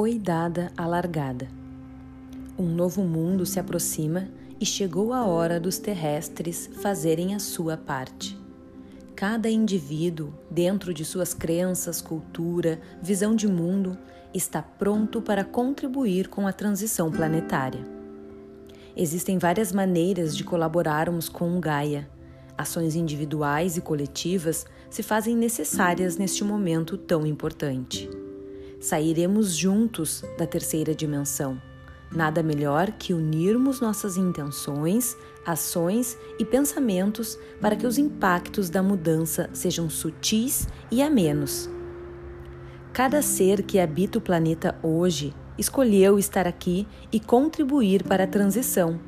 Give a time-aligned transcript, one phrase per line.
[0.00, 1.48] Foi dada a largada.
[2.56, 4.28] Um novo mundo se aproxima
[4.60, 8.38] e chegou a hora dos terrestres fazerem a sua parte.
[9.16, 13.98] Cada indivíduo, dentro de suas crenças, cultura, visão de mundo,
[14.32, 17.84] está pronto para contribuir com a transição planetária.
[18.96, 22.08] Existem várias maneiras de colaborarmos com o Gaia.
[22.56, 28.08] Ações individuais e coletivas se fazem necessárias neste momento tão importante.
[28.80, 31.60] Sairemos juntos da terceira dimensão.
[32.10, 39.50] Nada melhor que unirmos nossas intenções, ações e pensamentos para que os impactos da mudança
[39.52, 41.68] sejam sutis e amenos
[42.98, 48.98] Cada ser que habita o planeta hoje escolheu estar aqui e contribuir para a transição.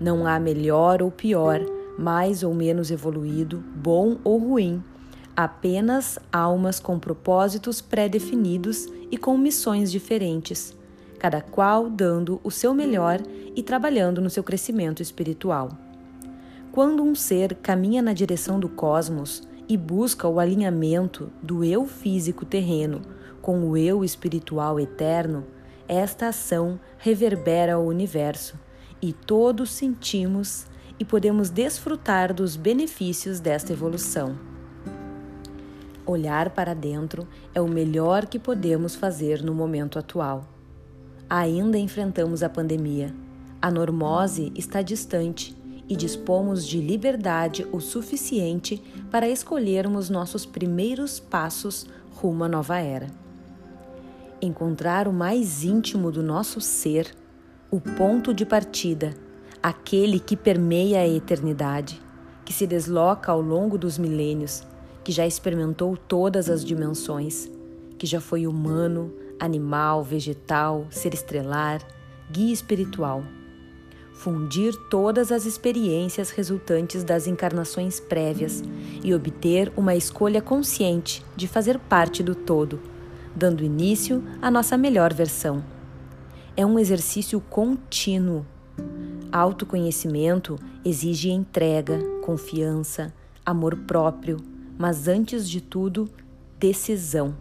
[0.00, 1.60] Não há melhor ou pior,
[1.98, 4.82] mais ou menos evoluído, bom ou ruim,
[5.38, 10.76] apenas almas com propósitos pré-definidos e com missões diferentes,
[11.16, 13.20] cada qual dando o seu melhor
[13.54, 15.70] e trabalhando no seu crescimento espiritual.
[16.72, 22.44] Quando um ser caminha na direção do cosmos e busca o alinhamento do eu físico
[22.44, 23.00] terreno
[23.40, 25.44] com o eu espiritual eterno,
[25.86, 28.58] esta ação reverbera o universo
[29.00, 30.66] e todos sentimos
[30.98, 34.57] e podemos desfrutar dos benefícios desta evolução.
[36.08, 40.48] Olhar para dentro é o melhor que podemos fazer no momento atual.
[41.28, 43.14] Ainda enfrentamos a pandemia.
[43.62, 45.54] A normose está distante
[45.88, 51.86] e dispomos de liberdade o suficiente para escolhermos nossos primeiros passos
[52.16, 53.06] rumo à nova era
[54.40, 57.12] encontrar o mais íntimo do nosso ser,
[57.70, 59.14] o ponto de partida,
[59.62, 62.00] aquele que permeia a eternidade,
[62.44, 64.62] que se desloca ao longo dos milênios,
[65.08, 67.50] que já experimentou todas as dimensões,
[67.96, 69.10] que já foi humano,
[69.40, 71.80] animal, vegetal, ser estrelar,
[72.30, 73.24] guia espiritual.
[74.12, 78.62] Fundir todas as experiências resultantes das encarnações prévias
[79.02, 82.78] e obter uma escolha consciente de fazer parte do todo
[83.34, 85.64] dando início à nossa melhor versão.
[86.54, 88.44] É um exercício contínuo.
[89.32, 93.10] Autoconhecimento exige entrega, confiança,
[93.46, 94.36] amor próprio,
[94.78, 96.08] mas antes de tudo,
[96.58, 97.36] decisão.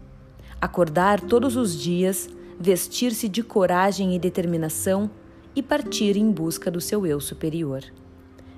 [0.59, 2.27] Acordar todos os dias,
[2.59, 5.09] vestir-se de coragem e determinação
[5.55, 7.83] e partir em busca do seu eu superior.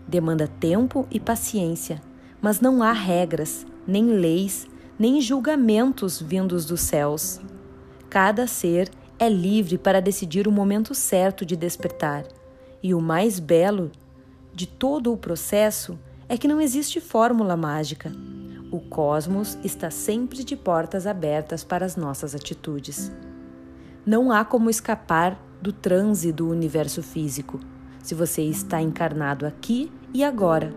[0.08, 2.02] Demanda tempo e paciência,
[2.42, 4.66] mas não há regras, nem leis,
[4.98, 7.40] nem julgamentos vindos dos céus.
[8.10, 12.26] Cada ser é livre para decidir o momento certo de despertar,
[12.82, 13.92] e o mais belo
[14.54, 18.12] de todo o processo é que não existe fórmula mágica.
[18.72, 23.12] O cosmos está sempre de portas abertas para as nossas atitudes.
[24.06, 27.60] Não há como escapar do transe do universo físico,
[28.04, 30.72] se você está encarnado aqui e agora.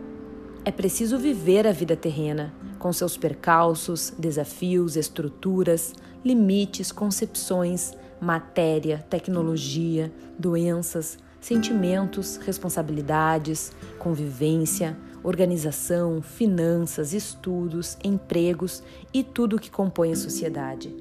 [0.64, 5.92] É preciso viver a vida terrena, com seus percalços, desafios, estruturas,
[6.24, 19.58] limites, concepções, matéria, tecnologia, doenças, sentimentos, responsabilidades, convivência, organização, finanças, estudos, empregos e tudo o
[19.58, 20.94] que compõe a sociedade.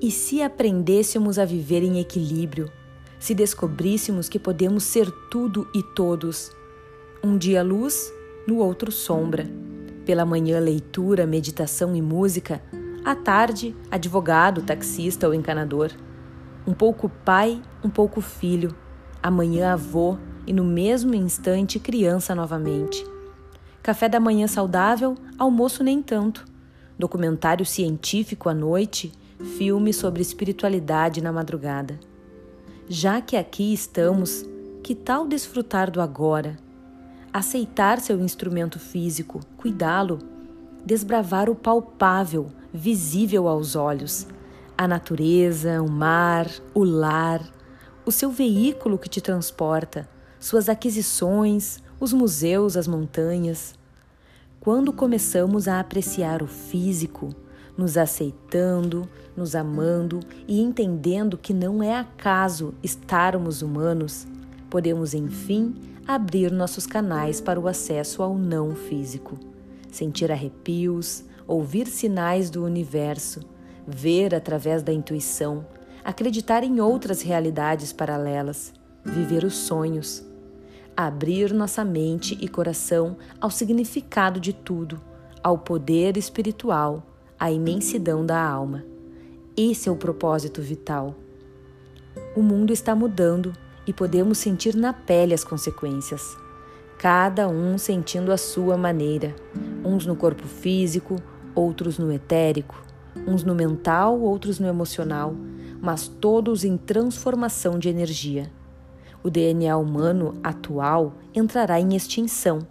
[0.00, 2.70] E se aprendêssemos a viver em equilíbrio,
[3.18, 6.50] se descobríssemos que podemos ser tudo e todos,
[7.22, 8.12] um dia luz,
[8.48, 9.48] no outro sombra,
[10.04, 12.60] pela manhã, leitura, meditação e música.
[13.04, 15.92] À tarde, advogado, taxista ou encanador.
[16.66, 18.74] Um pouco pai, um pouco filho.
[19.22, 23.04] Amanhã, avô e no mesmo instante, criança novamente.
[23.82, 26.44] Café da manhã saudável, almoço nem tanto.
[26.98, 29.12] Documentário científico à noite,
[29.56, 31.98] filme sobre espiritualidade na madrugada.
[32.88, 34.44] Já que aqui estamos,
[34.82, 36.58] que tal desfrutar do agora?
[37.32, 40.18] aceitar seu instrumento físico, cuidá-lo,
[40.84, 44.26] desbravar o palpável, visível aos olhos,
[44.76, 47.40] a natureza, o mar, o lar,
[48.04, 50.08] o seu veículo que te transporta,
[50.42, 53.76] suas aquisições, os museus, as montanhas.
[54.58, 57.32] Quando começamos a apreciar o físico,
[57.78, 60.18] nos aceitando, nos amando
[60.48, 64.26] e entendendo que não é acaso estarmos humanos,
[64.68, 69.38] podemos enfim abrir nossos canais para o acesso ao não físico,
[69.92, 73.42] sentir arrepios, ouvir sinais do universo,
[73.86, 75.64] ver através da intuição,
[76.04, 78.72] acreditar em outras realidades paralelas,
[79.04, 80.31] viver os sonhos,
[80.96, 85.00] abrir nossa mente e coração ao significado de tudo,
[85.42, 87.02] ao poder espiritual,
[87.38, 88.84] à imensidão da alma.
[89.56, 91.14] Esse é o propósito vital.
[92.36, 93.52] O mundo está mudando
[93.86, 96.36] e podemos sentir na pele as consequências.
[96.98, 99.34] Cada um sentindo a sua maneira,
[99.84, 101.16] uns no corpo físico,
[101.54, 102.80] outros no etérico,
[103.26, 105.34] uns no mental, outros no emocional,
[105.80, 108.50] mas todos em transformação de energia.
[109.24, 112.66] O DNA humano atual entrará em extinção,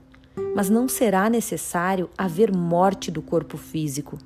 [0.53, 4.17] mas não será necessário haver morte do corpo físico.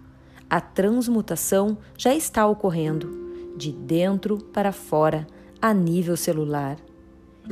[0.50, 5.27] A transmutação já está ocorrendo, de dentro para fora,
[5.62, 6.77] a nível celular.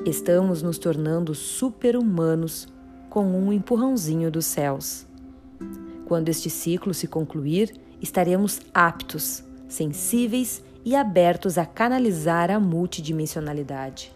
[0.06, 2.68] Estamos nos tornando super-humanos
[3.10, 5.06] com um empurrãozinho dos céus.
[6.06, 14.13] Quando este ciclo se concluir, estaremos aptos, sensíveis e abertos a canalizar a multidimensionalidade.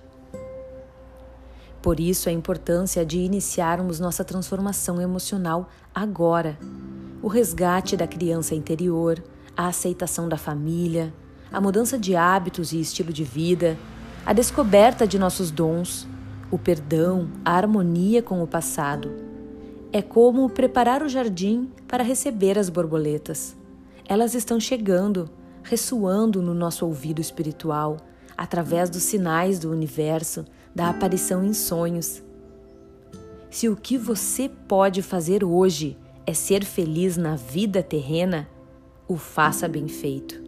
[1.88, 6.60] Por isso, a importância de iniciarmos nossa transformação emocional agora.
[7.24, 9.24] O resgate da criança interior,
[9.56, 11.14] a aceitação da família,
[11.50, 13.78] a mudança de hábitos e estilo de vida,
[14.26, 16.06] a descoberta de nossos dons,
[16.52, 19.10] o perdão, a harmonia com o passado.
[19.94, 23.56] É como preparar o jardim para receber as borboletas.
[24.06, 25.30] Elas estão chegando,
[25.64, 27.96] ressoando no nosso ouvido espiritual,
[28.38, 30.44] através dos sinais do universo,
[30.78, 32.22] da aparição em sonhos.
[33.50, 38.48] Se o que você pode fazer hoje é ser feliz na vida terrena,
[39.08, 40.40] o faça bem feito.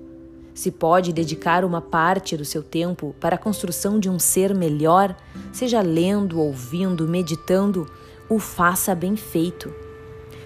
[0.53, 5.17] Se pode dedicar uma parte do seu tempo para a construção de um ser melhor,
[5.51, 7.91] seja lendo, ouvindo, meditando,
[8.29, 9.73] o faça bem feito.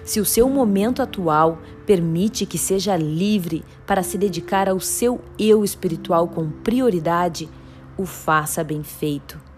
[0.02, 5.62] Se o seu momento atual permite que seja livre para se dedicar ao seu eu
[5.62, 7.50] espiritual com prioridade,
[7.98, 9.52] o faça bem feito.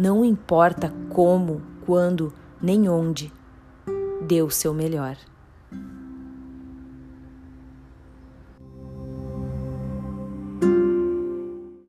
[0.00, 3.32] Não importa como, quando, nem onde.
[4.28, 5.16] Dê o seu melhor.